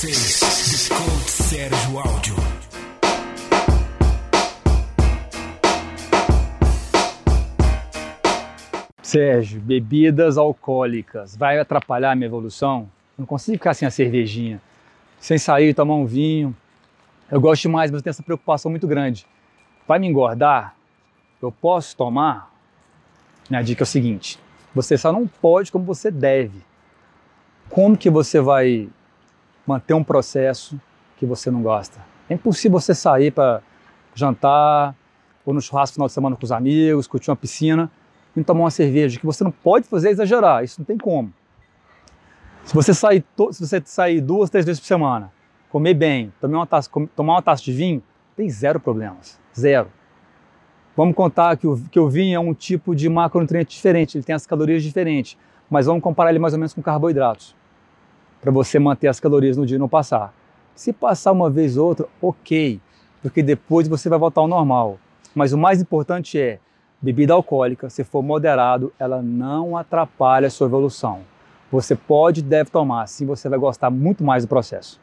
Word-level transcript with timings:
vocês, 0.00 0.88
Sérgio 1.26 1.98
Áudio. 1.98 2.34
Sérgio, 9.02 9.60
bebidas 9.60 10.38
alcoólicas 10.38 11.36
vai 11.36 11.58
atrapalhar 11.58 12.12
a 12.12 12.14
minha 12.14 12.28
evolução? 12.28 12.88
Não 13.18 13.26
consigo 13.26 13.58
ficar 13.58 13.74
sem 13.74 13.86
a 13.86 13.90
cervejinha, 13.90 14.58
sem 15.18 15.36
sair 15.36 15.74
tomar 15.74 15.96
um 15.96 16.06
vinho. 16.06 16.56
Eu 17.30 17.38
gosto 17.38 17.62
demais, 17.62 17.90
mas 17.90 17.98
eu 17.98 18.02
tenho 18.02 18.12
essa 18.12 18.22
preocupação 18.22 18.70
muito 18.70 18.86
grande. 18.86 19.26
Vai 19.86 19.98
me 19.98 20.06
engordar? 20.06 20.74
Eu 21.42 21.52
posso 21.52 21.94
tomar? 21.94 22.50
Minha 23.50 23.60
dica 23.60 23.82
é 23.82 23.84
o 23.84 23.86
seguinte: 23.86 24.38
você 24.74 24.96
só 24.96 25.12
não 25.12 25.26
pode 25.26 25.70
como 25.70 25.84
você 25.84 26.10
deve. 26.10 26.62
Como 27.68 27.98
que 27.98 28.08
você 28.08 28.40
vai 28.40 28.88
manter 29.70 29.94
um 29.94 30.02
processo 30.02 30.80
que 31.16 31.24
você 31.24 31.50
não 31.50 31.62
gosta? 31.62 32.00
É 32.28 32.34
impossível 32.34 32.78
você 32.78 32.94
sair 32.94 33.30
para 33.30 33.62
jantar 34.14 34.94
ou 35.44 35.54
no 35.54 35.60
churrasco 35.60 35.94
final 35.94 36.08
de 36.08 36.12
semana 36.12 36.36
com 36.36 36.44
os 36.44 36.52
amigos, 36.52 37.06
curtir 37.06 37.30
uma 37.30 37.36
piscina 37.36 37.90
e 38.36 38.42
tomar 38.42 38.60
uma 38.60 38.70
cerveja. 38.70 39.18
Que 39.18 39.26
você 39.26 39.44
não 39.44 39.50
pode 39.50 39.86
fazer 39.86 40.08
é 40.08 40.10
exagerar, 40.10 40.64
isso 40.64 40.80
não 40.80 40.84
tem 40.84 40.98
como. 40.98 41.32
Se 42.64 42.74
você 42.74 42.92
sair, 42.92 43.24
se 43.52 43.66
você 43.66 43.82
sair 43.84 44.20
duas, 44.20 44.50
três 44.50 44.66
vezes 44.66 44.80
por 44.80 44.86
semana, 44.86 45.32
comer 45.70 45.94
bem, 45.94 46.32
tomar 46.40 46.58
uma 46.58 46.66
taça, 46.66 46.90
tomar 47.14 47.34
uma 47.34 47.42
taça 47.42 47.62
de 47.62 47.72
vinho, 47.72 48.02
tem 48.36 48.48
zero 48.50 48.80
problemas. 48.80 49.40
Zero. 49.58 49.88
Vamos 50.96 51.14
contar 51.14 51.56
que 51.56 51.66
o, 51.66 51.80
que 51.90 51.98
o 51.98 52.08
vinho 52.08 52.36
é 52.36 52.40
um 52.40 52.52
tipo 52.52 52.94
de 52.94 53.08
macronutriente 53.08 53.74
diferente, 53.74 54.18
ele 54.18 54.24
tem 54.24 54.34
as 54.34 54.46
calorias 54.46 54.82
diferentes, 54.82 55.38
mas 55.70 55.86
vamos 55.86 56.02
comparar 56.02 56.30
ele 56.30 56.38
mais 56.38 56.52
ou 56.52 56.58
menos 56.58 56.74
com 56.74 56.82
carboidratos, 56.82 57.54
para 58.40 58.50
você 58.50 58.78
manter 58.78 59.08
as 59.08 59.20
calorias 59.20 59.56
no 59.56 59.66
dia 59.66 59.76
e 59.76 59.78
não 59.78 59.88
passar. 59.88 60.34
Se 60.74 60.92
passar 60.92 61.32
uma 61.32 61.50
vez 61.50 61.76
ou 61.76 61.88
outra, 61.88 62.06
ok, 62.22 62.80
porque 63.22 63.42
depois 63.42 63.86
você 63.86 64.08
vai 64.08 64.18
voltar 64.18 64.40
ao 64.40 64.48
normal. 64.48 64.98
Mas 65.34 65.52
o 65.52 65.58
mais 65.58 65.80
importante 65.80 66.40
é, 66.40 66.58
bebida 67.00 67.34
alcoólica, 67.34 67.90
se 67.90 68.02
for 68.02 68.22
moderado, 68.22 68.92
ela 68.98 69.20
não 69.20 69.76
atrapalha 69.76 70.46
a 70.46 70.50
sua 70.50 70.66
evolução. 70.66 71.20
Você 71.70 71.94
pode 71.94 72.40
e 72.40 72.42
deve 72.42 72.70
tomar, 72.70 73.02
assim 73.02 73.26
você 73.26 73.48
vai 73.48 73.58
gostar 73.58 73.90
muito 73.90 74.24
mais 74.24 74.44
do 74.44 74.48
processo. 74.48 74.98